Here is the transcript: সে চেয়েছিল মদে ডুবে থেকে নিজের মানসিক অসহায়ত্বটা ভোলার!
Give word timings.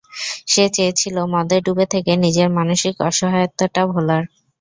সে 0.47 0.63
চেয়েছিল 0.75 1.15
মদে 1.33 1.57
ডুবে 1.65 1.85
থেকে 1.93 2.11
নিজের 2.23 2.47
মানসিক 2.57 2.95
অসহায়ত্বটা 3.09 3.81
ভোলার! 3.91 4.23